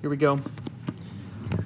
[0.00, 0.38] Here we go.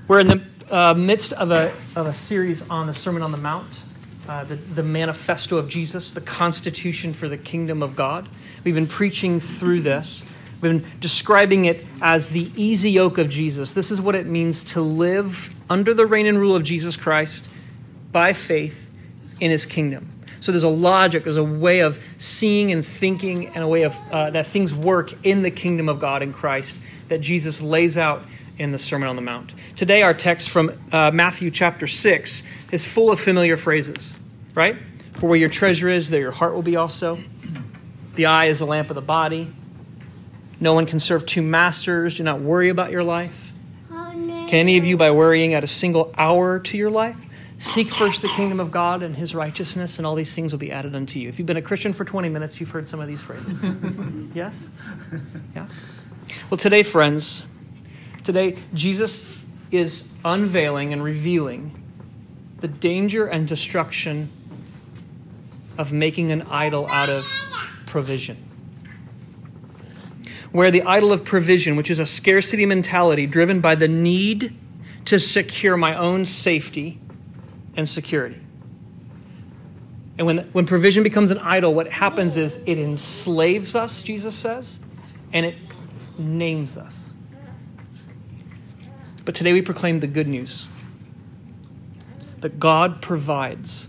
[0.08, 3.36] We're in the uh, midst of a, of a series on the Sermon on the
[3.36, 3.82] Mount,
[4.26, 8.26] uh, the, the manifesto of Jesus, the constitution for the kingdom of God.
[8.64, 10.24] We've been preaching through this.
[10.62, 13.72] We've been describing it as the easy yoke of Jesus.
[13.72, 17.46] This is what it means to live under the reign and rule of Jesus Christ
[18.12, 18.88] by faith
[19.40, 20.10] in his kingdom.
[20.40, 23.94] So there's a logic, there's a way of seeing and thinking, and a way of
[24.10, 26.78] uh, that things work in the kingdom of God in Christ
[27.12, 28.22] that Jesus lays out
[28.58, 29.52] in the Sermon on the Mount.
[29.76, 34.14] Today, our text from uh, Matthew chapter 6 is full of familiar phrases,
[34.54, 34.78] right?
[35.16, 37.18] For where your treasure is, there your heart will be also.
[38.14, 39.52] The eye is the lamp of the body.
[40.58, 42.14] No one can serve two masters.
[42.14, 43.34] Do not worry about your life.
[43.90, 47.16] Can any of you, by worrying, add a single hour to your life?
[47.58, 50.72] Seek first the kingdom of God and his righteousness, and all these things will be
[50.72, 51.28] added unto you.
[51.28, 53.62] If you've been a Christian for 20 minutes, you've heard some of these phrases.
[54.34, 54.54] yes?
[55.54, 55.66] Yeah?
[56.50, 57.42] Well, today, friends,
[58.24, 59.40] today, Jesus
[59.70, 61.78] is unveiling and revealing
[62.60, 64.30] the danger and destruction
[65.78, 67.26] of making an idol out of
[67.86, 68.36] provision.
[70.52, 74.56] Where the idol of provision, which is a scarcity mentality driven by the need
[75.06, 77.00] to secure my own safety
[77.76, 78.40] and security.
[80.18, 84.78] And when, when provision becomes an idol, what happens is it enslaves us, Jesus says,
[85.32, 85.56] and it
[86.22, 86.96] names us.
[89.24, 90.66] But today we proclaim the good news
[92.40, 93.88] that God provides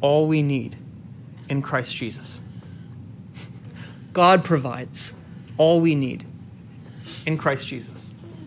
[0.00, 0.76] all we need
[1.48, 2.40] in Christ Jesus.
[4.12, 5.12] God provides
[5.58, 6.24] all we need
[7.26, 7.90] in Christ Jesus.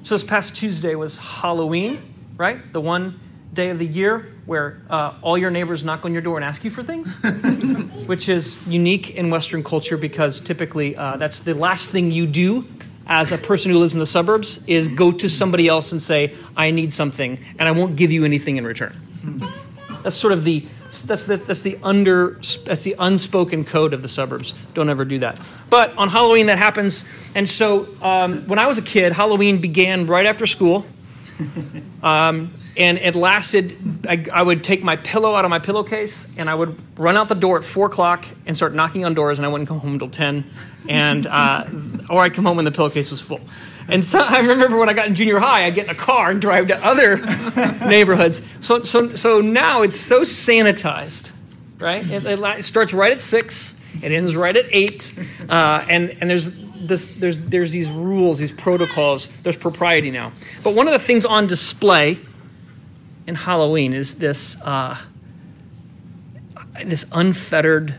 [0.03, 2.01] So this past Tuesday was Halloween,
[2.37, 2.71] right?
[2.73, 3.19] The one
[3.53, 6.63] day of the year where uh, all your neighbors knock on your door and ask
[6.63, 7.13] you for things,
[8.07, 12.67] which is unique in Western culture because typically uh, that's the last thing you do
[13.09, 16.33] as a person who lives in the suburbs is go to somebody else and say,
[16.55, 18.95] I need something, and I won't give you anything in return.
[20.03, 20.65] That's sort of the
[21.05, 24.55] that's the, that's the under that's the unspoken code of the suburbs.
[24.73, 25.39] Don't ever do that.
[25.69, 27.03] But on Halloween that happens,
[27.35, 30.85] and so um, when I was a kid, Halloween began right after school.
[32.03, 34.07] Um, and it lasted.
[34.07, 37.27] I, I, would take my pillow out of my pillowcase and I would run out
[37.27, 39.93] the door at four o'clock and start knocking on doors, and I wouldn't come home
[39.93, 40.49] until ten,
[40.87, 41.65] and uh,
[42.09, 43.41] or I'd come home when the pillowcase was full.
[43.89, 46.29] And so I remember when I got in junior high, I'd get in a car
[46.29, 47.17] and drive to other
[47.87, 48.41] neighborhoods.
[48.61, 51.31] So, so, so now it's so sanitized,
[51.79, 52.09] right?
[52.09, 55.11] It, it starts right at six, it ends right at eight,
[55.49, 60.31] uh, and and there's this, there's, there's these rules, these protocols, there's propriety now.
[60.63, 62.19] But one of the things on display
[63.27, 64.97] in Halloween is this, uh,
[66.85, 67.95] this unfettered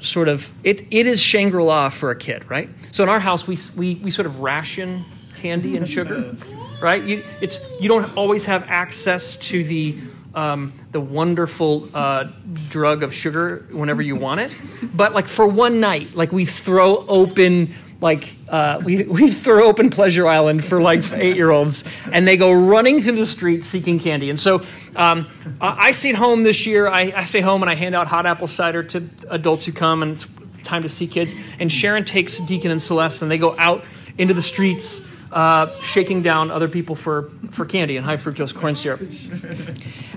[0.00, 2.68] sort of, it, it is Shangri La for a kid, right?
[2.90, 5.04] So in our house, we, we, we sort of ration
[5.36, 6.36] candy and sugar,
[6.82, 7.02] right?
[7.02, 9.98] You, it's, you don't always have access to the
[10.34, 12.28] um, the wonderful uh,
[12.68, 14.54] drug of sugar whenever you want it.
[14.94, 19.90] But like for one night, like we throw open like uh, we, we throw open
[19.90, 23.98] pleasure island for like eight year olds and they go running through the streets seeking
[23.98, 24.62] candy and so
[24.96, 25.26] um,
[25.60, 28.46] i stayed home this year I, I stay home and i hand out hot apple
[28.46, 30.26] cider to adults who come and it's
[30.64, 33.84] time to see kids and sharon takes deacon and celeste and they go out
[34.18, 35.00] into the streets
[35.32, 39.00] uh, shaking down other people for, for candy and high fructose corn syrup.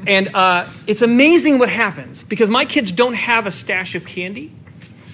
[0.07, 4.51] And uh, it's amazing what happens because my kids don't have a stash of candy.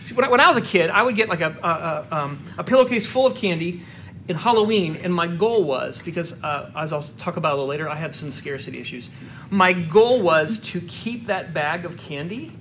[0.10, 2.18] See, when I, when I was a kid, I would get like a, a, a,
[2.18, 3.84] um, a pillowcase full of candy
[4.28, 7.88] in Halloween, and my goal was because, uh, as I'll talk about a little later,
[7.88, 9.08] I have some scarcity issues.
[9.52, 12.52] My goal was to keep that bag of candy,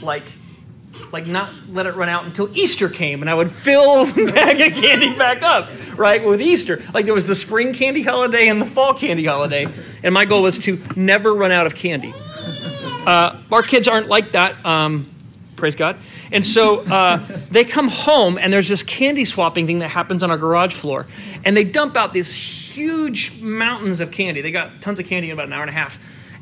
[0.00, 0.24] like,
[1.12, 4.58] like not let it run out until Easter came, and I would fill the bag
[4.62, 5.68] of candy back up,
[5.98, 6.82] right, with Easter.
[6.94, 9.66] Like there was the spring candy holiday and the fall candy holiday,
[10.02, 12.14] and my goal was to never run out of candy.
[13.06, 14.64] Uh, our kids aren't like that.
[14.64, 15.10] Um,
[15.56, 15.98] praise God.
[16.34, 17.18] And so uh,
[17.50, 21.06] they come home, and there's this candy swapping thing that happens on our garage floor.
[21.44, 24.42] And they dump out these huge mountains of candy.
[24.42, 25.98] They got tons of candy in about an hour and a half.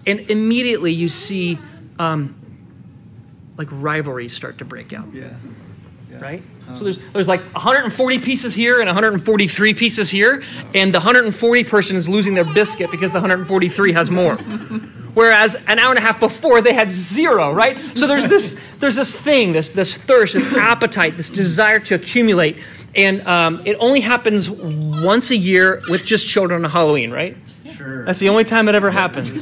[0.06, 1.58] And immediately you see
[1.98, 2.34] um,
[3.58, 5.12] like rivalries start to break out.
[5.12, 5.34] Yeah.
[6.10, 6.20] yeah.
[6.20, 6.42] Right?
[6.68, 10.42] Um, so there's, there's like 140 pieces here and 143 pieces here,
[10.74, 14.38] and the 140 person is losing their biscuit because the 143 has more.
[15.14, 17.78] Whereas an hour and a half before they had zero, right?
[17.96, 22.58] So there's this, there's this thing, this, this thirst, this appetite, this desire to accumulate.
[22.94, 27.36] And um, it only happens once a year with just children on Halloween, right?
[27.72, 28.04] Sure.
[28.04, 29.40] That's the only time it ever happens.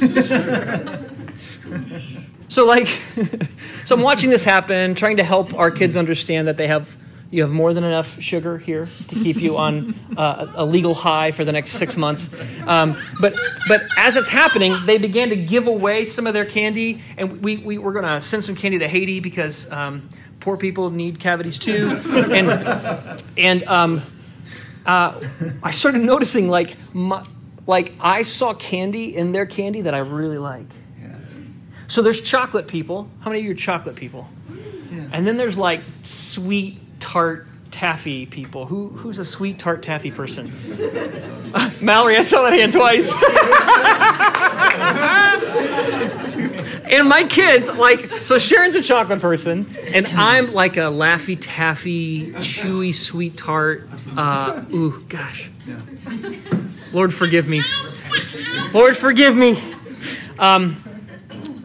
[2.47, 2.87] so, like,
[3.85, 6.95] so I'm watching this happen, trying to help our kids understand that they have
[7.31, 11.31] You have more than enough sugar here to keep you on uh, a legal high
[11.31, 12.29] for the next six months.
[12.67, 13.33] Um, but,
[13.69, 17.55] but as it's happening, they began to give away some of their candy, and we,
[17.55, 20.09] we were going to send some candy to Haiti because um,
[20.41, 22.01] poor people need cavities too.
[22.31, 24.03] And, and um,
[24.85, 25.21] uh,
[25.63, 27.23] I started noticing, like, my,
[27.65, 30.67] like I saw candy in their candy that I really like.
[30.99, 31.15] Yeah.
[31.87, 33.09] So there's chocolate people.
[33.21, 34.27] How many of you are chocolate people?
[34.91, 35.07] Yeah.
[35.13, 38.65] And then there's like sweet tart taffy people.
[38.65, 40.51] Who who's a sweet tart taffy person?
[41.53, 43.11] Uh, Mallory, I saw that hand twice.
[46.91, 52.31] and my kids like so Sharon's a chocolate person, and I'm like a laffy taffy,
[52.33, 53.89] chewy sweet tart.
[54.15, 55.49] Uh, ooh, gosh.
[56.93, 57.61] Lord forgive me.
[58.73, 59.61] Lord forgive me.
[60.37, 60.83] Um,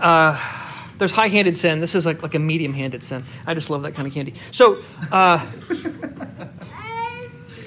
[0.01, 0.56] uh,
[0.99, 1.81] there's high-handed sin.
[1.81, 3.25] This is like, like a medium-handed sin.
[3.47, 4.35] I just love that kind of candy.
[4.51, 4.83] So,
[5.13, 5.45] uh,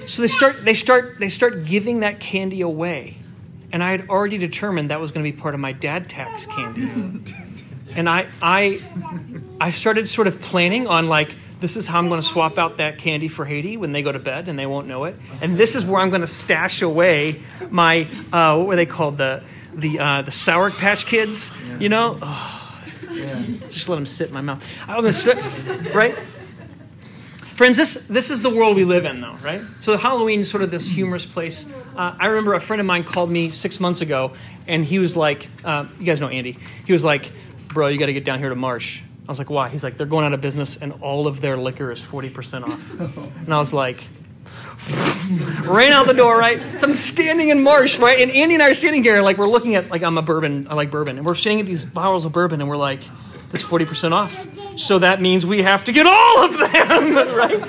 [0.06, 3.18] so they start they start they start giving that candy away,
[3.72, 6.46] and I had already determined that was going to be part of my dad tax
[6.46, 6.90] candy,
[7.94, 8.80] and I I
[9.60, 12.78] I started sort of planning on like this is how I'm going to swap out
[12.78, 15.56] that candy for Haiti when they go to bed and they won't know it, and
[15.56, 19.44] this is where I'm going to stash away my uh, what were they called the
[19.74, 22.18] the uh, the Sour Patch Kids, you know.
[22.20, 22.59] Oh.
[23.70, 24.62] Just let them sit in my mouth.
[25.94, 26.16] Right?
[27.60, 29.60] Friends, this, this is the world we live in, though, right?
[29.82, 31.66] So Halloween is sort of this humorous place.
[31.94, 34.32] Uh, I remember a friend of mine called me six months ago,
[34.66, 36.56] and he was like, uh, you guys know Andy.
[36.86, 37.30] He was like,
[37.68, 39.02] bro, you got to get down here to Marsh.
[39.02, 39.68] I was like, why?
[39.68, 43.00] He's like, they're going out of business, and all of their liquor is 40% off.
[43.44, 44.04] And I was like,
[45.64, 46.80] ran out the door, right?
[46.80, 48.20] So I'm standing in Marsh, right?
[48.20, 50.66] And Andy and I are standing here, like we're looking at, like I'm a bourbon,
[50.70, 53.02] I like bourbon, and we're standing at these bottles of bourbon, and we're like,
[53.50, 54.78] this 40% off.
[54.78, 57.60] So that means we have to get all of them, right?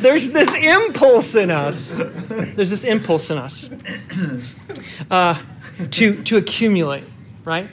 [0.00, 1.90] There's this impulse in us.
[1.90, 3.68] There's this impulse in us
[5.10, 5.42] uh,
[5.90, 7.04] to to accumulate,
[7.44, 7.68] right?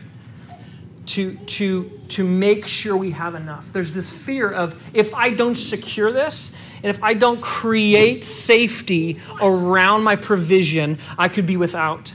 [1.07, 3.65] To to to make sure we have enough.
[3.73, 6.53] There's this fear of if I don't secure this,
[6.83, 12.13] and if I don't create safety around my provision, I could be without.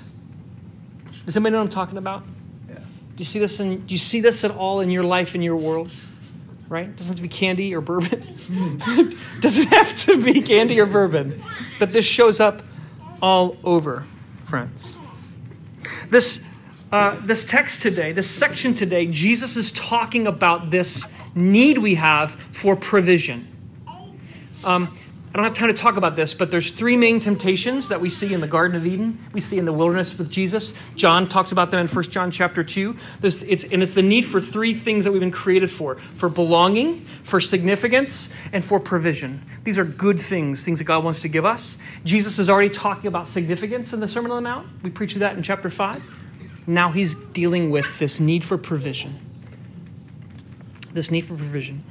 [1.26, 2.24] Does anybody know what I'm talking about?
[3.16, 5.42] Do you see this in, do you see this at all in your life in
[5.42, 5.90] your world?
[6.68, 6.94] Right?
[6.96, 9.16] Doesn't have to be candy or bourbon.
[9.40, 11.42] doesn't have to be candy or bourbon.
[11.78, 12.62] But this shows up
[13.20, 14.06] all over,
[14.46, 14.96] friends.
[16.08, 16.42] This
[16.92, 22.36] uh, this text today, this section today, Jesus is talking about this need we have
[22.52, 23.48] for provision.
[24.62, 24.94] Um,
[25.32, 28.10] I don't have time to talk about this, but there's three main temptations that we
[28.10, 29.18] see in the Garden of Eden.
[29.32, 30.74] We see in the wilderness with Jesus.
[30.94, 32.94] John talks about them in 1 John chapter 2.
[33.22, 37.06] it's, and it's the need for three things that we've been created for for belonging,
[37.22, 39.42] for significance, and for provision.
[39.64, 41.78] These are good things, things that God wants to give us.
[42.04, 44.68] Jesus is already talking about significance in the Sermon on the Mount.
[44.82, 46.02] We preached that in chapter 5.
[46.66, 49.18] Now he's dealing with this need for provision.
[50.92, 51.84] This need for provision.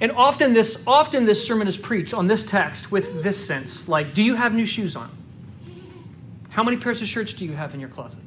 [0.00, 4.14] And often this, often this sermon is preached on this text with this sense like,
[4.14, 5.10] do you have new shoes on?
[6.50, 8.18] How many pairs of shirts do you have in your closet?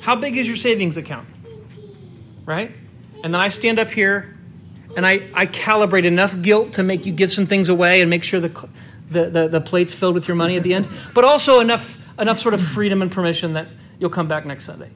[0.00, 1.28] How big is your savings account?
[2.46, 2.72] Right?
[3.22, 4.36] And then I stand up here
[4.96, 8.24] and I, I calibrate enough guilt to make you give some things away and make
[8.24, 8.68] sure the,
[9.10, 12.40] the, the, the plate's filled with your money at the end, but also enough, enough
[12.40, 13.68] sort of freedom and permission that
[13.98, 14.90] you'll come back next Sunday.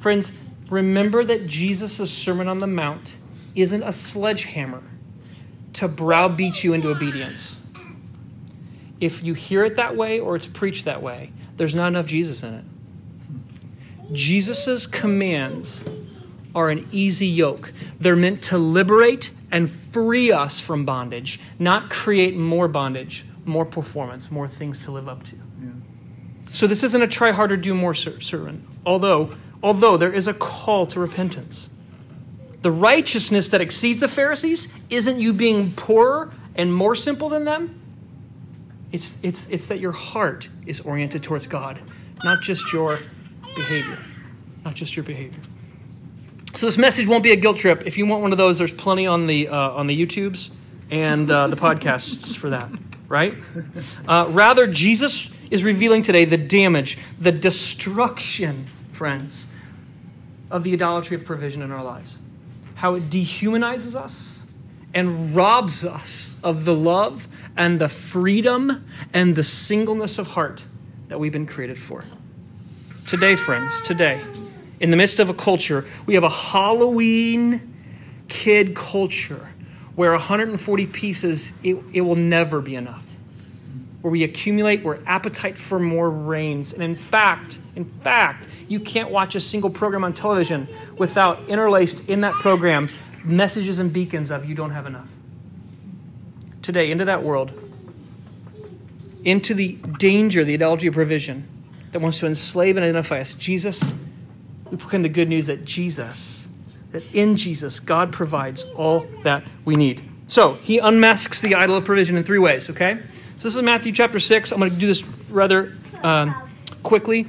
[0.00, 0.32] Friends,
[0.70, 3.14] remember that Jesus' Sermon on the Mount
[3.54, 4.82] isn't a sledgehammer
[5.74, 7.56] to browbeat you into obedience.
[9.00, 12.42] If you hear it that way or it's preached that way, there's not enough Jesus
[12.42, 12.64] in it.
[14.12, 15.84] Jesus' commands
[16.54, 17.72] are an easy yoke.
[17.98, 24.30] They're meant to liberate and free us from bondage, not create more bondage, more performance,
[24.30, 25.36] more things to live up to.
[25.36, 25.70] Yeah.
[26.50, 28.66] So this isn't a try harder, do more sermon.
[28.86, 31.68] Although, although there is a call to repentance.
[32.64, 37.78] The righteousness that exceeds the Pharisees isn't you being poorer and more simple than them.
[38.90, 41.78] It's, it's, it's that your heart is oriented towards God,
[42.24, 43.00] not just your
[43.54, 43.98] behavior.
[44.64, 45.42] Not just your behavior.
[46.54, 47.82] So this message won't be a guilt trip.
[47.84, 50.48] If you want one of those, there's plenty on the uh, on the YouTubes
[50.90, 52.70] and uh, the podcasts for that.
[53.08, 53.36] Right?
[54.08, 59.44] Uh, rather, Jesus is revealing today the damage, the destruction, friends,
[60.50, 62.16] of the idolatry of provision in our lives
[62.84, 64.42] how it dehumanizes us
[64.92, 67.26] and robs us of the love
[67.56, 70.62] and the freedom and the singleness of heart
[71.08, 72.04] that we've been created for.
[73.06, 74.20] Today, friends, today,
[74.80, 77.74] in the midst of a culture, we have a Halloween
[78.28, 79.48] kid culture
[79.94, 83.03] where 140 pieces, it, it will never be enough.
[84.04, 86.74] Where we accumulate, where appetite for more reigns.
[86.74, 90.68] And in fact, in fact, you can't watch a single program on television
[90.98, 92.90] without interlaced in that program
[93.24, 95.08] messages and beacons of you don't have enough.
[96.60, 97.50] Today, into that world,
[99.24, 101.48] into the danger, the idolatry of provision
[101.92, 103.32] that wants to enslave and identify us.
[103.32, 103.82] Jesus,
[104.70, 106.46] we proclaim the good news that Jesus,
[106.92, 110.02] that in Jesus, God provides all that we need.
[110.26, 113.00] So he unmasks the idol of provision in three ways, okay?
[113.44, 114.52] So this is Matthew chapter 6.
[114.52, 116.34] I'm going to do this rather um,
[116.82, 117.28] quickly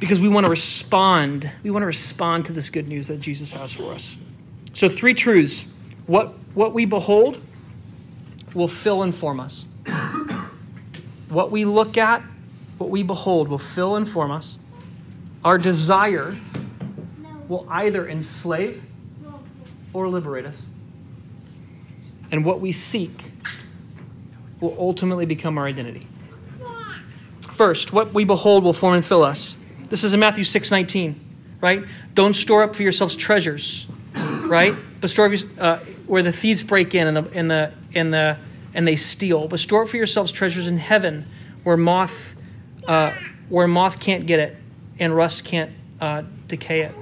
[0.00, 1.50] because we want to respond.
[1.62, 4.16] We want to respond to this good news that Jesus has for us.
[4.72, 5.66] So, three truths.
[6.06, 7.38] What, what we behold
[8.54, 9.62] will fill and form us.
[11.28, 12.22] what we look at,
[12.78, 14.56] what we behold, will fill and form us.
[15.44, 16.34] Our desire
[17.46, 18.82] will either enslave
[19.92, 20.64] or liberate us.
[22.32, 23.32] And what we seek
[24.60, 26.06] will ultimately become our identity.
[27.54, 29.56] First, what we behold will form and fill us.
[29.88, 31.18] This is in Matthew 6 19,
[31.60, 31.84] right?
[32.14, 33.86] Don't store up for yourselves treasures
[34.46, 34.74] right?
[35.00, 38.38] But store uh, where the thieves break in and the, and the and the
[38.74, 39.48] and they steal.
[39.48, 41.24] But store up for yourselves treasures in heaven,
[41.64, 42.34] where moth
[42.86, 43.14] uh,
[43.48, 44.56] where moth can't get it
[44.98, 46.94] and rust can't uh, decay it.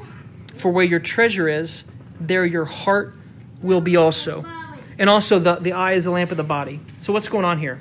[0.56, 1.84] For where your treasure is,
[2.20, 3.14] there your heart
[3.62, 4.44] will be also.
[4.98, 6.80] And also, the, the eye is the lamp of the body.
[7.00, 7.80] So, what's going on here?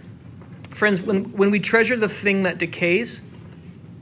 [0.72, 3.22] Friends, when, when we treasure the thing that decays,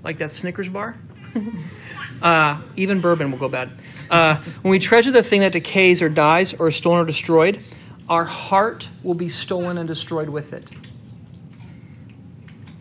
[0.04, 0.98] like that Snickers bar,
[2.22, 3.72] uh, even bourbon will go bad.
[4.10, 7.62] Uh, when we treasure the thing that decays or dies or is stolen or destroyed,
[8.08, 10.66] our heart will be stolen and destroyed with it.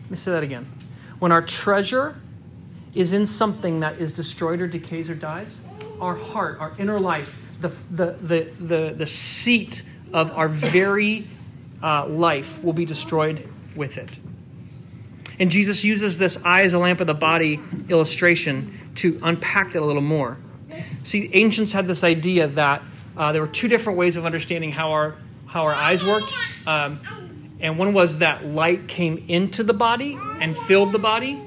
[0.03, 0.69] Let me say that again.
[1.19, 2.19] When our treasure
[2.93, 5.55] is in something that is destroyed or decays or dies,
[6.01, 9.83] our heart, our inner life, the, the, the, the, the seat
[10.13, 11.27] of our very
[11.81, 14.09] uh, life will be destroyed with it.
[15.39, 19.81] And Jesus uses this eye as a lamp of the body illustration to unpack that
[19.81, 20.37] a little more.
[21.03, 22.83] See, ancients had this idea that
[23.17, 25.15] uh, there were two different ways of understanding how our
[25.47, 26.31] how our eyes worked,
[26.65, 27.01] um,
[27.59, 31.41] and one was that light came into the body and filled the body,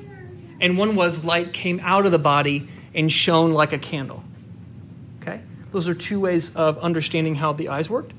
[0.60, 4.22] and one was light came out of the body and shone like a candle.
[5.22, 5.40] Okay,
[5.72, 8.12] those are two ways of understanding how the eyes worked.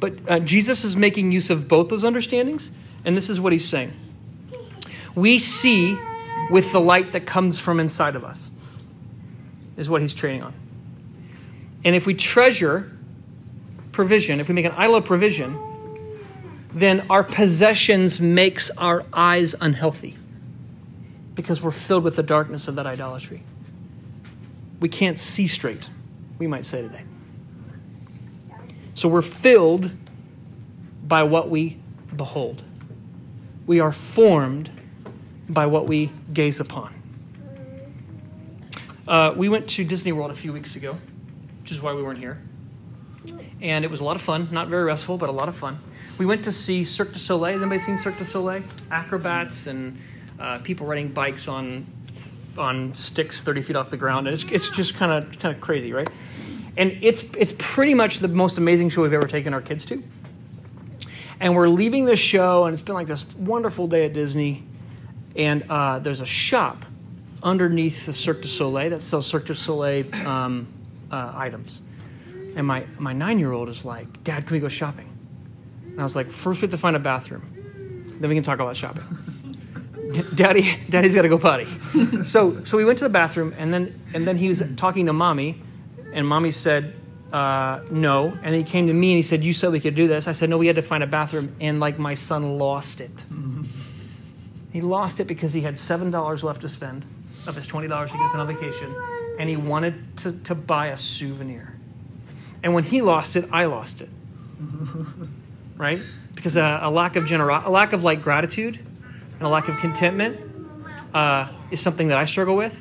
[0.00, 2.70] But uh, Jesus is making use of both those understandings,
[3.04, 3.92] and this is what he's saying.
[5.14, 5.96] We see
[6.50, 8.50] with the light that comes from inside of us
[9.76, 10.54] is what he's training on.
[11.84, 12.90] And if we treasure
[13.92, 15.58] provision, if we make an idol of provision,
[16.72, 20.16] then our possessions makes our eyes unhealthy
[21.34, 23.42] because we're filled with the darkness of that idolatry.
[24.80, 25.88] We can't see straight,
[26.38, 27.02] we might say today.
[29.00, 29.90] So we're filled
[31.08, 31.78] by what we
[32.14, 32.62] behold.
[33.66, 34.70] We are formed
[35.48, 36.92] by what we gaze upon.
[39.08, 40.98] Uh, we went to Disney World a few weeks ago,
[41.62, 42.42] which is why we weren't here.
[43.62, 44.48] And it was a lot of fun.
[44.50, 45.78] Not very restful, but a lot of fun.
[46.18, 47.54] We went to see Cirque du Soleil.
[47.54, 48.62] Has anybody seen Cirque du Soleil?
[48.90, 49.98] Acrobats and
[50.38, 51.86] uh, people riding bikes on
[52.58, 54.28] on sticks 30 feet off the ground.
[54.28, 56.10] And it's, it's just kind of kind of crazy, right?
[56.76, 60.02] And it's it's pretty much the most amazing show we've ever taken our kids to.
[61.40, 64.64] And we're leaving the show, and it's been like this wonderful day at Disney.
[65.36, 66.84] And uh, there's a shop
[67.42, 70.66] underneath the Cirque du Soleil that sells Cirque du Soleil um,
[71.10, 71.80] uh, items.
[72.56, 75.08] And my, my nine year old is like, Dad, can we go shopping?
[75.86, 78.16] And I was like, First, we have to find a bathroom.
[78.20, 79.02] Then we can talk about shopping.
[80.34, 81.68] Daddy, Daddy's got to go potty.
[82.24, 85.12] so, so we went to the bathroom, and then, and then he was talking to
[85.12, 85.62] mommy,
[86.12, 86.94] and mommy said,
[87.32, 88.36] uh, no.
[88.42, 90.26] And he came to me and he said, You said we could do this.
[90.26, 91.54] I said, No, we had to find a bathroom.
[91.60, 93.24] And like my son lost it.
[94.72, 97.04] He lost it because he had $7 left to spend
[97.46, 98.94] of his $20 to get us on vacation,
[99.38, 101.74] and he wanted to, to buy a souvenir.
[102.62, 104.08] And when he lost it, I lost it.
[105.76, 105.98] right?
[106.34, 109.78] Because a, a lack of generosity, a lack of like gratitude and a lack of
[109.78, 110.38] contentment
[111.14, 112.78] uh, is something that I struggle with.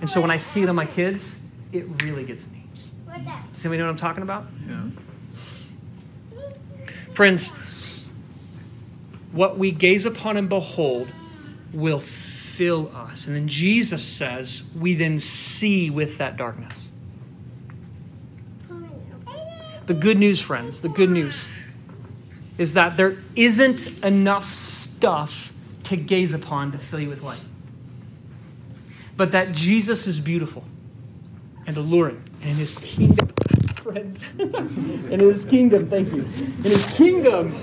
[0.00, 1.36] And so when I see it in my kids,
[1.72, 2.55] it really gets me.
[3.24, 4.46] Does anybody know what I'm talking about?
[4.68, 4.90] Yeah.
[7.14, 7.52] Friends,
[9.32, 11.08] what we gaze upon and behold
[11.72, 13.26] will fill us.
[13.26, 16.72] And then Jesus says, we then see with that darkness.
[19.86, 21.44] The good news, friends, the good news
[22.58, 25.52] is that there isn't enough stuff
[25.84, 27.40] to gaze upon to fill you with light.
[29.16, 30.64] But that Jesus is beautiful
[31.66, 33.28] and alluring, and his kingdom
[33.76, 34.24] friends.
[34.38, 36.22] in his kingdom, thank you.
[36.22, 37.54] In his kingdom.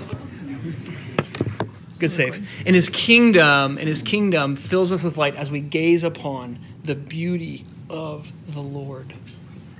[1.98, 2.48] Good save.
[2.66, 6.94] In his kingdom, in his kingdom fills us with light as we gaze upon the
[6.94, 9.14] beauty of the Lord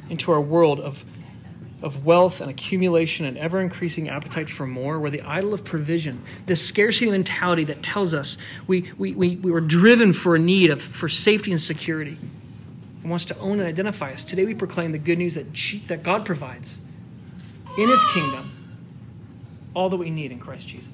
[0.08, 1.04] into our world of,
[1.82, 5.00] of wealth and accumulation and ever increasing appetite for more.
[5.00, 9.50] We're the idol of provision, this scarcity mentality that tells us we, we, we, we
[9.50, 12.18] were driven for a need of, for safety and security
[13.04, 14.24] and wants to own and identify us.
[14.24, 15.46] Today we proclaim the good news that,
[15.88, 16.78] that God provides
[17.76, 18.50] in his kingdom
[19.74, 20.88] all that we need in Christ Jesus.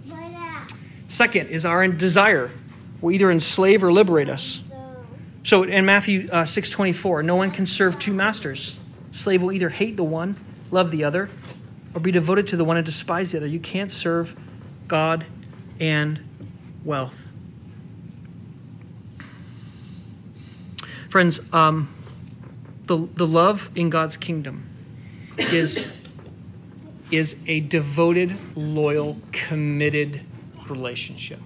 [1.09, 2.51] Second is our desire
[3.01, 4.61] will either enslave or liberate us.
[5.45, 8.77] So in Matthew uh, 6:24, no one can serve two masters.
[9.13, 10.37] Slave will either hate the one,
[10.71, 11.31] love the other,
[11.95, 13.47] or be devoted to the one and despise the other.
[13.47, 14.37] You can't serve
[14.89, 15.27] God
[15.79, 16.21] and
[16.85, 17.15] wealth.
[21.09, 21.89] Friends, um,
[22.91, 24.69] the, the love in God's kingdom
[25.39, 25.87] is,
[27.13, 30.23] is a devoted, loyal, committed
[30.69, 31.39] relationship.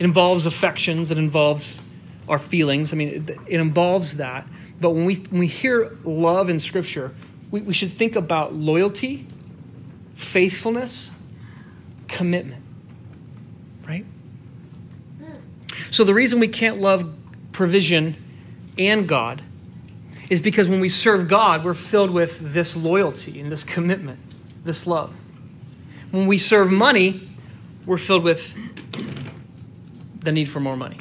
[0.00, 1.80] It involves affections, it involves
[2.28, 2.92] our feelings.
[2.92, 4.48] I mean, it, it involves that.
[4.80, 7.14] But when we, when we hear love in Scripture,
[7.52, 9.24] we, we should think about loyalty,
[10.16, 11.12] faithfulness,
[12.08, 12.64] commitment.
[13.86, 14.04] Right?
[15.92, 17.14] So the reason we can't love
[17.52, 18.16] provision
[18.76, 19.44] and God
[20.28, 24.18] is because when we serve God, we're filled with this loyalty and this commitment,
[24.64, 25.14] this love.
[26.10, 27.28] When we serve money,
[27.84, 28.54] we're filled with
[30.20, 30.98] the need for more money.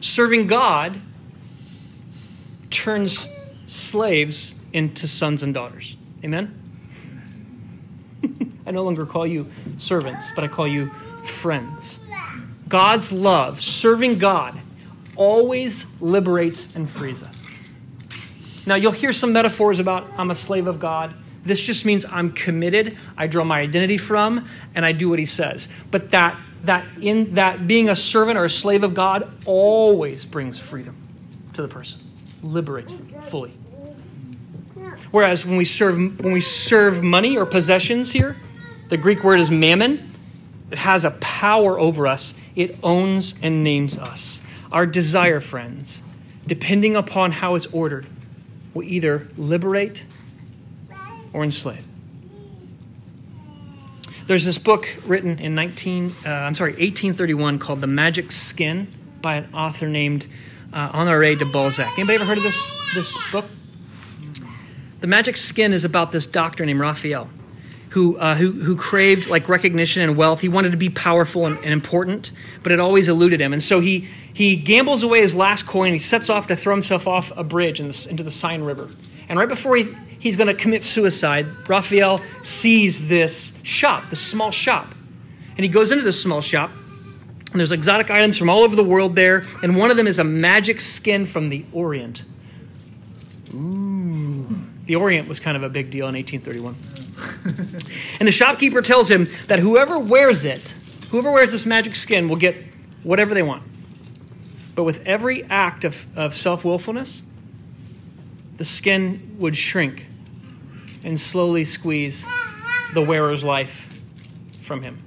[0.00, 1.00] Serving God
[2.70, 3.26] turns
[3.66, 5.96] slaves into sons and daughters.
[6.22, 6.60] Amen?
[8.66, 10.90] I no longer call you servants, but I call you
[11.24, 12.00] friends.
[12.68, 14.58] God's love, serving God,
[15.16, 17.36] always liberates and frees us.
[18.66, 21.14] Now, you'll hear some metaphors about I'm a slave of God.
[21.44, 25.26] This just means I'm committed, I draw my identity from, and I do what he
[25.26, 25.68] says.
[25.90, 30.58] But that that in that being a servant or a slave of God always brings
[30.58, 30.96] freedom
[31.52, 32.00] to the person,
[32.42, 33.50] liberates them fully.
[35.10, 38.36] Whereas when we serve when we serve money or possessions here,
[38.88, 40.12] the Greek word is mammon.
[40.70, 42.32] It has a power over us.
[42.56, 44.33] It owns and names us
[44.74, 46.02] our desire, friends,
[46.48, 48.06] depending upon how it's ordered,
[48.74, 50.04] will either liberate
[51.32, 51.84] or enslave.
[54.26, 59.36] There's this book written in 19, uh, I'm sorry, 1831 called The Magic Skin by
[59.36, 60.26] an author named
[60.72, 61.96] uh, Honoré de Balzac.
[61.96, 63.44] Anybody ever heard of this, this book?
[65.00, 67.28] The Magic Skin is about this doctor named Raphael
[67.94, 70.40] who, uh, who, who craved like recognition and wealth.
[70.40, 72.32] He wanted to be powerful and, and important,
[72.64, 73.52] but it always eluded him.
[73.52, 75.92] And so he, he gambles away his last coin.
[75.92, 78.90] He sets off to throw himself off a bridge in the, into the Seine River.
[79.28, 84.50] And right before he, he's going to commit suicide, Raphael sees this shop, this small
[84.50, 84.92] shop.
[85.56, 86.72] And he goes into this small shop,
[87.52, 90.18] and there's exotic items from all over the world there, and one of them is
[90.18, 92.24] a magic skin from the Orient.
[93.54, 94.48] Ooh.
[94.86, 97.03] The Orient was kind of a big deal in 1831.
[98.18, 100.74] And the shopkeeper tells him that whoever wears it,
[101.10, 102.56] whoever wears this magic skin, will get
[103.02, 103.62] whatever they want.
[104.74, 107.22] But with every act of, of self willfulness,
[108.56, 110.06] the skin would shrink
[111.04, 112.26] and slowly squeeze
[112.92, 114.02] the wearer's life
[114.62, 115.02] from him.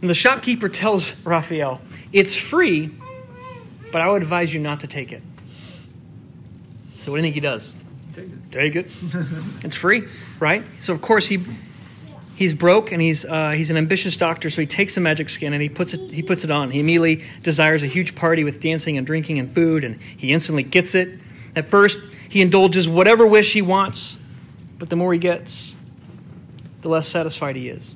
[0.00, 1.80] And the shopkeeper tells Raphael,
[2.12, 2.90] It's free,
[3.92, 5.22] but I would advise you not to take it.
[6.98, 7.72] So, what do you think he does?
[8.16, 8.50] Take it.
[8.50, 8.90] Take it.
[9.62, 10.04] it's free,
[10.40, 10.62] right?
[10.80, 11.44] So of course he
[12.34, 14.48] he's broke and he's uh, he's an ambitious doctor.
[14.48, 16.70] So he takes the magic skin and he puts it he puts it on.
[16.70, 20.62] He immediately desires a huge party with dancing and drinking and food, and he instantly
[20.62, 21.18] gets it.
[21.56, 21.98] At first,
[22.30, 24.16] he indulges whatever wish he wants,
[24.78, 25.74] but the more he gets,
[26.80, 27.94] the less satisfied he is.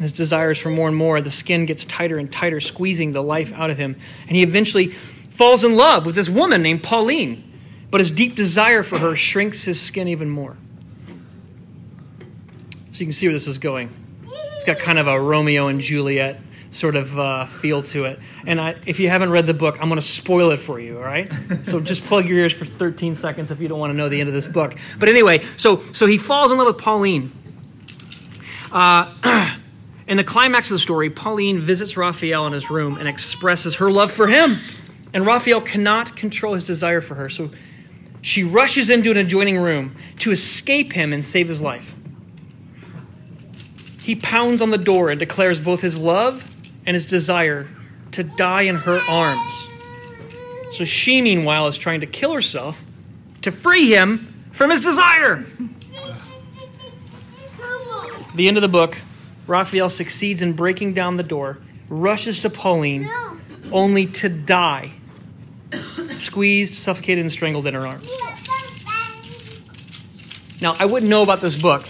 [0.00, 3.52] His desires for more and more, the skin gets tighter and tighter, squeezing the life
[3.52, 3.94] out of him,
[4.26, 4.88] and he eventually
[5.30, 7.51] falls in love with this woman named Pauline
[7.92, 10.56] but his deep desire for her shrinks his skin even more.
[12.90, 13.94] So you can see where this is going.
[14.56, 18.18] It's got kind of a Romeo and Juliet sort of uh, feel to it.
[18.46, 20.96] And I, if you haven't read the book, I'm going to spoil it for you,
[20.96, 21.30] all right?
[21.64, 24.20] so just plug your ears for 13 seconds if you don't want to know the
[24.20, 24.74] end of this book.
[24.98, 27.30] But anyway, so, so he falls in love with Pauline.
[28.72, 29.54] Uh,
[30.08, 33.90] in the climax of the story, Pauline visits Raphael in his room and expresses her
[33.90, 34.56] love for him.
[35.12, 37.28] And Raphael cannot control his desire for her.
[37.28, 37.50] So
[38.22, 41.92] she rushes into an adjoining room to escape him and save his life.
[44.00, 46.48] He pounds on the door and declares both his love
[46.86, 47.68] and his desire
[48.12, 49.68] to die in her arms.
[50.72, 52.82] So she, meanwhile, is trying to kill herself
[53.42, 55.44] to free him from his desire.
[58.34, 58.98] The end of the book,
[59.46, 61.58] Raphael succeeds in breaking down the door,
[61.88, 63.08] rushes to Pauline,
[63.70, 64.92] only to die,
[66.18, 68.08] squeezed, suffocated, and strangled in her arms.
[70.60, 71.84] Now, I wouldn't know about this book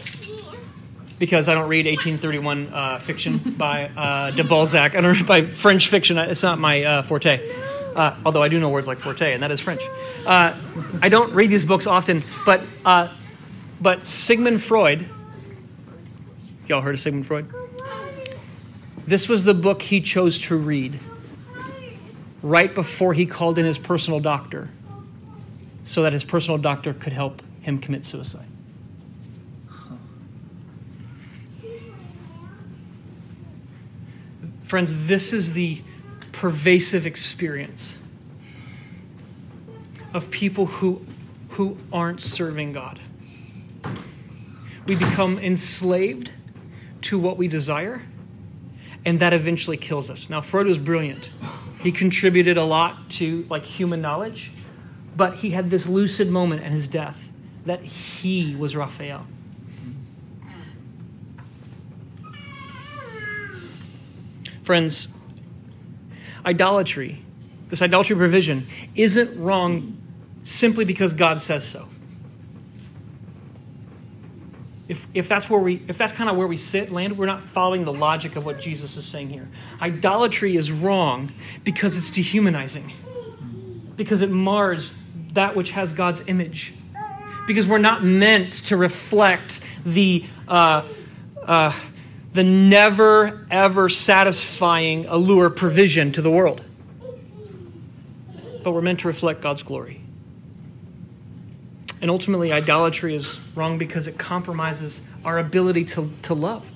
[1.19, 4.97] because I don't read 1831 uh, fiction by uh, de Balzac.
[4.97, 6.19] I don't read by French fiction.
[6.19, 7.49] It's not my uh, forte.
[7.95, 9.83] Uh, although I do know words like forte, and that is French.
[10.27, 10.57] Uh,
[11.03, 13.15] I don't read these books often, but uh,
[13.81, 15.07] but Sigmund Freud.
[16.67, 17.47] Y'all heard of Sigmund Freud?
[19.07, 20.99] This was the book he chose to read
[22.43, 24.69] right before he called in his personal doctor,
[25.85, 28.47] so that his personal doctor could help him commit suicide.
[34.65, 35.83] Friends, this is the
[36.33, 37.97] pervasive experience
[40.15, 41.05] of people who,
[41.51, 42.99] who aren't serving God.
[44.87, 46.31] We become enslaved
[47.03, 48.03] to what we desire,
[49.05, 50.31] and that eventually kills us.
[50.31, 51.31] Now, Freud was brilliant.
[51.83, 54.53] He contributed a lot to like human knowledge,
[55.17, 57.19] but he had this lucid moment at his death
[57.67, 59.27] that he was Raphael.
[64.63, 65.09] Friends,
[66.47, 67.21] idolatry,
[67.69, 69.99] this idolatry provision, isn't wrong
[70.45, 71.89] simply because God says so.
[75.15, 77.85] If, that's where we if that's kind of where we sit land we're not following
[77.85, 79.47] the logic of what jesus is saying here
[79.83, 81.31] idolatry is wrong
[81.65, 82.91] because it's dehumanizing
[83.95, 84.95] because it mars
[85.35, 86.73] that which has god's image
[87.47, 90.87] because we're not meant to reflect the uh,
[91.45, 91.73] uh,
[92.33, 96.63] the never ever satisfying allure provision to the world.
[98.65, 100.02] But we're meant to reflect God's glory.
[102.03, 106.67] And ultimately, idolatry is wrong because it compromises our ability to, to love.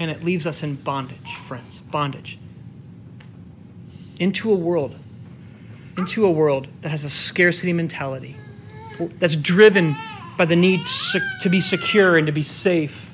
[0.00, 1.80] And it leaves us in bondage, friends.
[1.80, 2.38] Bondage.
[4.18, 4.96] Into a world,
[5.96, 8.36] into a world that has a scarcity mentality,
[9.18, 9.94] that's driven
[10.36, 13.08] by the need to, to be secure and to be safe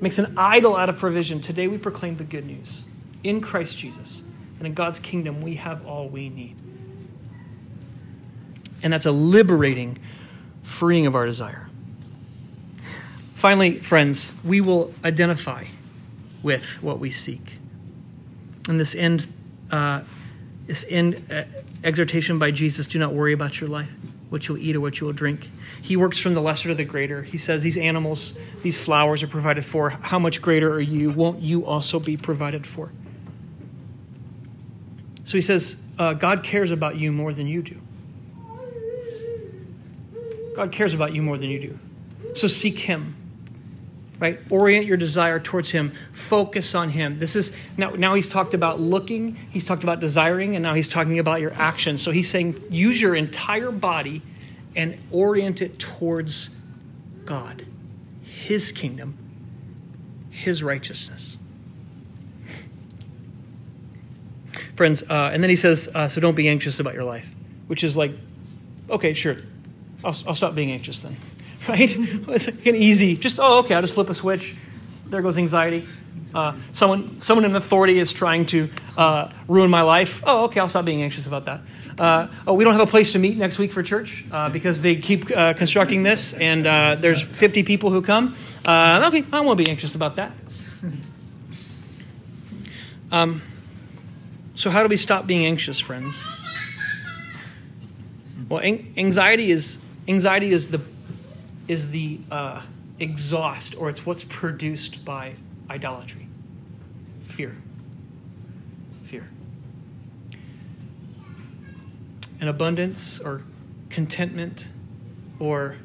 [0.00, 1.40] makes an idol out of provision.
[1.40, 2.84] Today we proclaim the good news.
[3.24, 4.22] In Christ Jesus
[4.58, 6.56] and in God's kingdom, we have all we need.
[8.82, 9.98] And that's a liberating
[10.62, 11.68] freeing of our desire.
[13.34, 15.64] Finally, friends, we will identify
[16.42, 17.54] with what we seek.
[18.68, 19.32] And this end,
[19.70, 20.02] uh,
[20.66, 21.44] this end uh,
[21.84, 23.90] exhortation by Jesus do not worry about your life,
[24.28, 25.48] what you'll eat or what you will drink
[25.80, 27.22] he works from the lesser to the greater.
[27.22, 29.90] He says, These animals, these flowers are provided for.
[29.90, 31.10] How much greater are you?
[31.10, 32.90] Won't you also be provided for?
[35.24, 37.80] So he says, uh, God cares about you more than you do.
[40.58, 41.78] God cares about you more than you do.
[42.34, 43.14] So seek Him.
[44.18, 44.40] Right?
[44.50, 45.92] Orient your desire towards Him.
[46.12, 47.20] Focus on Him.
[47.20, 50.88] This is now, now he's talked about looking, he's talked about desiring, and now he's
[50.88, 52.02] talking about your actions.
[52.02, 54.20] So he's saying use your entire body
[54.74, 56.50] and orient it towards
[57.24, 57.64] God,
[58.24, 59.16] His kingdom,
[60.30, 61.38] His righteousness.
[64.74, 67.28] Friends, uh, and then he says, uh, so don't be anxious about your life,
[67.68, 68.10] which is like,
[68.90, 69.36] okay, sure,
[70.04, 71.16] I'll, I'll stop being anxious then,
[71.68, 71.90] right?
[72.28, 74.56] it's an easy, just, oh, okay, I'll just flip a switch.
[75.06, 75.86] There goes anxiety.
[76.34, 80.22] Uh, someone, someone in authority is trying to uh, ruin my life.
[80.26, 81.60] Oh, okay, I'll stop being anxious about that.
[81.98, 84.80] Uh, oh, we don't have a place to meet next week for church uh, because
[84.80, 88.36] they keep uh, constructing this, and uh, there's 50 people who come.
[88.64, 90.32] Uh, okay, I won't be anxious about that.
[93.10, 93.40] Um,
[94.54, 96.14] so, how do we stop being anxious, friends?
[98.50, 100.80] Well, anxiety is anxiety is the
[101.68, 102.62] is the uh,
[102.98, 105.34] exhaust, or it's what's produced by
[105.70, 106.26] idolatry,
[107.26, 107.56] fear.
[109.06, 109.28] Fear.
[112.40, 113.42] And abundance or
[113.90, 114.66] contentment
[115.38, 115.76] or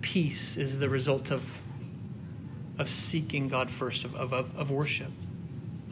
[0.00, 1.42] peace is the result of,
[2.78, 5.10] of seeking God first, of, of, of worship.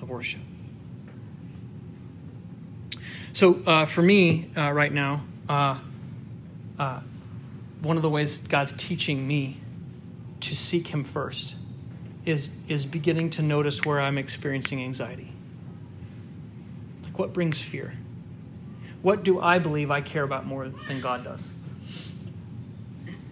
[0.01, 0.41] Of worship.
[3.35, 5.79] So uh, for me uh, right now, uh,
[6.79, 7.01] uh,
[7.83, 9.61] one of the ways God's teaching me
[10.41, 11.57] to seek Him first
[12.25, 15.33] is, is beginning to notice where I'm experiencing anxiety.
[17.03, 17.95] Like what brings fear?
[19.03, 21.49] What do I believe I care about more than God does?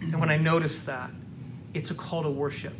[0.02, 1.10] And when I notice that,
[1.72, 2.74] it's a call to worship.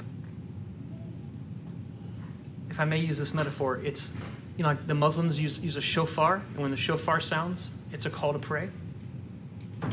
[2.70, 4.12] If I may use this metaphor, it's,
[4.56, 8.06] you know, like the Muslims use, use a shofar, and when the shofar sounds, it's
[8.06, 8.70] a call to pray.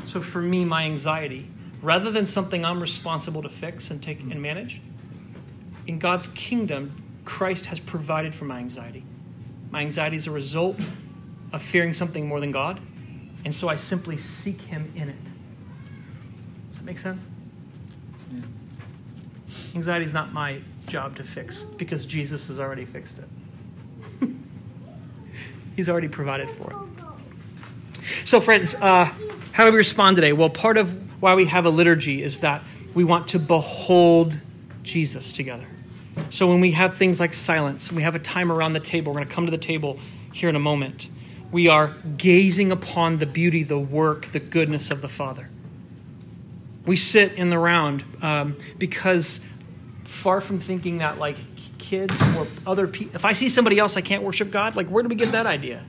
[0.07, 1.47] So for me, my anxiety,
[1.81, 4.81] rather than something I'm responsible to fix and take and manage,
[5.87, 9.03] in God's kingdom, Christ has provided for my anxiety.
[9.71, 10.79] My anxiety is a result
[11.53, 12.79] of fearing something more than God,
[13.45, 15.23] and so I simply seek Him in it.
[16.71, 17.25] Does that make sense?
[18.33, 18.41] Yeah.
[19.75, 24.29] Anxiety is not my job to fix because Jesus has already fixed it.
[25.75, 26.77] He's already provided for it.
[28.25, 29.05] So, friends, uh,
[29.51, 30.33] how do we respond today?
[30.33, 34.37] Well, part of why we have a liturgy is that we want to behold
[34.83, 35.65] Jesus together.
[36.29, 39.19] So, when we have things like silence, we have a time around the table, we're
[39.19, 39.99] going to come to the table
[40.33, 41.09] here in a moment.
[41.51, 45.49] We are gazing upon the beauty, the work, the goodness of the Father.
[46.85, 49.41] We sit in the round um, because
[50.03, 51.37] far from thinking that, like,
[51.77, 55.03] kids or other people, if I see somebody else I can't worship God, like, where
[55.03, 55.83] do we get that idea?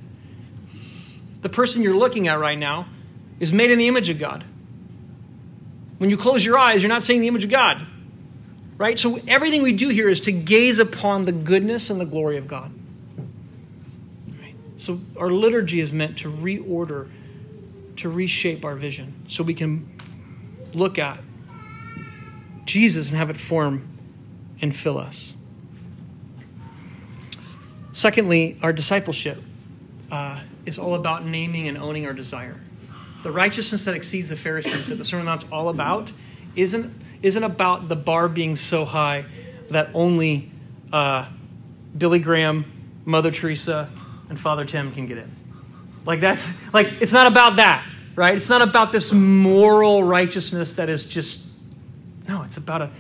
[1.40, 2.86] The person you're looking at right now
[3.40, 4.44] is made in the image of God.
[5.98, 7.87] When you close your eyes, you're not seeing the image of God.
[8.76, 8.98] Right?
[8.98, 12.46] So everything we do here is to gaze upon the goodness and the glory of
[12.46, 12.72] God.
[14.40, 14.54] Right?
[14.76, 17.11] So our liturgy is meant to reorder,
[17.96, 19.92] to reshape our vision so we can
[20.72, 21.18] look at
[22.64, 23.88] Jesus and have it form
[24.61, 25.32] and fill us.
[27.92, 29.42] Secondly, our discipleship
[30.12, 32.61] uh, is all about naming and owning our desire.
[33.22, 36.12] The righteousness that exceeds the Pharisees that the Sermon on Mount's all about
[36.54, 39.24] isn't, isn't about the bar being so high
[39.70, 40.50] that only
[40.92, 41.28] uh,
[41.96, 42.64] Billy Graham,
[43.04, 43.90] Mother Teresa,
[44.28, 45.31] and Father Tim can get in.
[46.04, 48.35] Like that's like it's not about that, right?
[48.35, 51.40] It's not about this moral righteousness that is just
[52.28, 52.90] no, it's about a,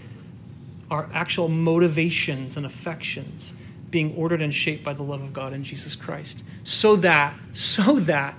[0.90, 3.52] our actual motivations and affections
[3.90, 6.38] being ordered and shaped by the love of God in Jesus Christ.
[6.64, 8.34] So that, so that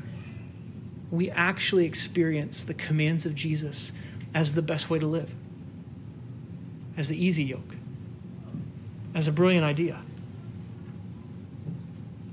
[1.11, 3.91] we actually experience the commands of Jesus
[4.33, 5.29] as the best way to live,
[6.97, 7.75] as the easy yoke,
[9.15, 9.99] as a brilliant idea.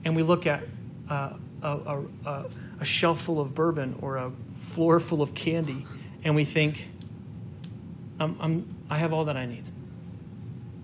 [0.05, 0.63] And we look at
[1.09, 1.31] uh,
[1.63, 2.45] a, a,
[2.81, 4.31] a shelf full of bourbon or a
[4.75, 5.87] floor full of candy,
[6.23, 6.87] and we think,
[8.21, 9.65] I'm, I'm, I have all that I need.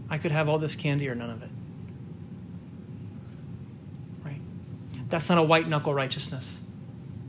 [0.09, 1.51] I could have all this candy or none of it.
[4.25, 4.41] Right?
[5.09, 6.59] That's not a white knuckle righteousness.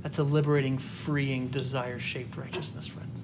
[0.03, 3.19] That's a liberating, freeing, desire shaped righteousness, friends.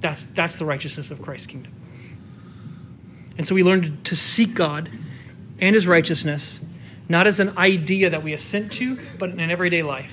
[0.00, 1.72] That's, that's the righteousness of Christ's kingdom.
[3.36, 4.90] And so we learn to seek God
[5.58, 6.60] and his righteousness,
[7.08, 10.12] not as an idea that we assent to, but in an everyday life.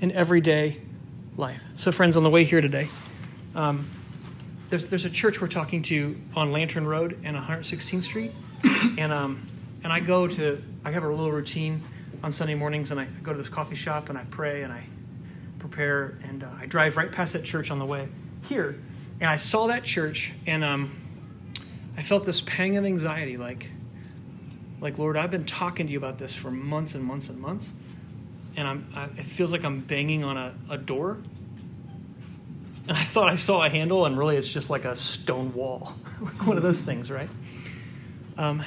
[0.00, 0.80] In everyday
[1.36, 1.62] life.
[1.76, 2.88] So, friends, on the way here today,
[3.54, 3.88] um,
[4.70, 8.32] there's, there's a church we're talking to on Lantern Road and 116th Street.
[8.98, 9.46] And, um,
[9.84, 11.82] and I go to, I have a little routine
[12.22, 14.84] on Sunday mornings, and I go to this coffee shop and I pray and I
[15.58, 18.08] prepare, and uh, I drive right past that church on the way
[18.42, 18.80] here,
[19.20, 20.96] and I saw that church, and um,
[21.96, 23.68] I felt this pang of anxiety, like,
[24.80, 27.70] like Lord, I've been talking to you about this for months and months and months,
[28.56, 31.18] and I'm, I, it feels like I'm banging on a, a door.
[32.88, 35.84] And I thought I saw a handle, and really it's just like a stone wall,
[36.44, 37.30] one of those things, right?
[38.36, 38.64] Um,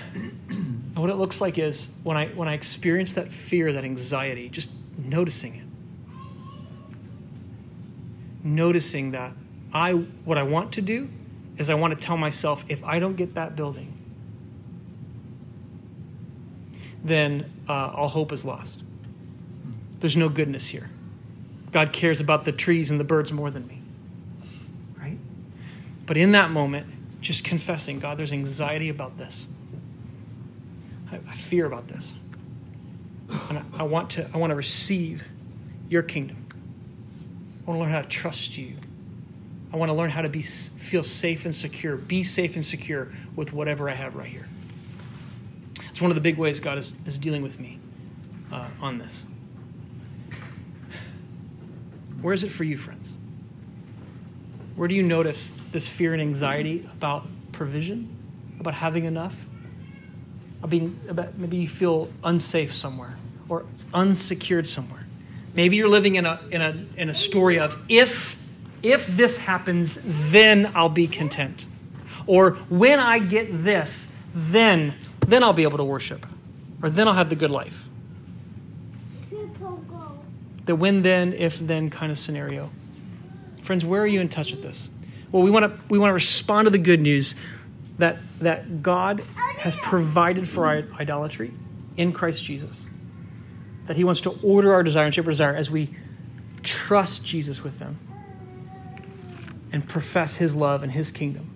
[0.96, 4.48] and what it looks like is when I when I experience that fear, that anxiety,
[4.48, 5.66] just noticing it.
[8.46, 9.34] Noticing that
[9.74, 11.10] I what I want to do
[11.58, 13.92] is I want to tell myself if I don't get that building,
[17.04, 18.82] then uh, all hope is lost.
[20.00, 20.90] There's no goodness here.
[21.74, 23.82] God cares about the trees and the birds more than me.
[24.98, 25.18] Right?
[26.06, 26.88] But in that moment,
[27.20, 29.46] just confessing, God, there's anxiety about this.
[31.16, 32.14] I, I fear about this.
[33.50, 35.24] And I, I, want to, I want to receive
[35.90, 36.46] your kingdom.
[37.66, 38.76] I want to learn how to trust you.
[39.74, 43.12] I want to learn how to be, feel safe and secure, be safe and secure
[43.36, 44.48] with whatever I have right here.
[45.90, 47.80] It's one of the big ways God is, is dealing with me
[48.52, 49.24] uh, on this.
[52.22, 53.14] Where is it for you, friends?
[54.76, 58.10] Where do you notice this fear and anxiety about provision,
[58.60, 59.36] about having enough?
[60.68, 61.00] Being,
[61.38, 63.18] maybe you feel unsafe somewhere
[63.50, 65.06] or unsecured somewhere.
[65.54, 68.38] Maybe you're living in a, in a, in a story of if,
[68.84, 71.66] if this happens, then I'll be content.
[72.28, 74.96] Or when I get this, then,
[75.28, 76.26] then I'll be able to worship.
[76.82, 77.84] Or then I'll have the good life.
[80.66, 82.72] The when then, if then kind of scenario.
[83.62, 84.90] Friends, where are you in touch with this?
[85.32, 87.36] Well, we want to we want to respond to the good news
[87.98, 89.22] that, that God
[89.58, 91.52] has provided for our idolatry
[91.98, 92.86] in Christ Jesus.
[93.88, 95.96] That He wants to order our desire and shape our desire as we
[96.64, 97.98] trust Jesus with them
[99.72, 101.50] and profess his love and his kingdom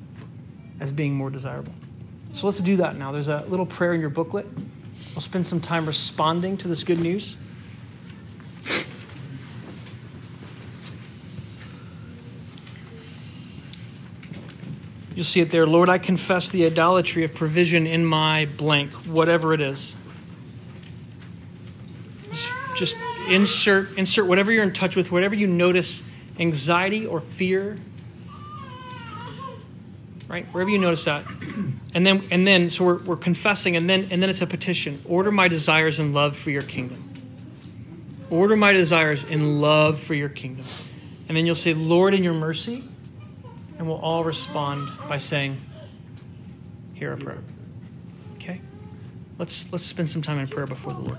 [0.80, 1.74] as being more desirable.
[2.34, 3.12] So let's do that now.
[3.12, 4.46] There's a little prayer in your booklet.
[5.16, 7.36] We'll spend some time responding to this good news.
[15.20, 15.68] You'll see it there.
[15.68, 19.94] Lord, I confess the idolatry of provision in my blank, whatever it is.
[22.78, 22.96] Just
[23.30, 26.04] insert insert whatever you're in touch with, whatever you notice
[26.40, 27.78] anxiety or fear.
[30.30, 30.46] Right?
[30.54, 31.26] Wherever you notice that.
[31.94, 35.02] And then and then so we're, we're confessing and then and then it's a petition.
[35.04, 37.04] Order my desires in love for your kingdom.
[38.30, 40.66] Order my desires in love for your kingdom.
[41.28, 42.86] And then you'll say, Lord, in your mercy,
[43.80, 45.60] and we'll all respond by saying,
[46.94, 47.40] Hear our prayer.
[48.36, 48.60] Okay?
[49.40, 51.18] Let's let's spend some time in prayer before the Lord.